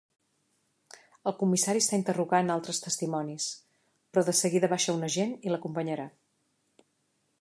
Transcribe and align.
El 1.31 1.35
comissari 1.41 1.81
està 1.83 1.99
interrogant 1.99 2.49
altres 2.55 2.81
testimonis, 2.85 3.47
però 4.15 4.25
de 4.31 4.35
seguida 4.41 4.71
baixa 4.73 4.97
un 4.99 5.07
agent 5.11 5.37
i 5.49 5.53
l'acompanyarà. 5.55 6.11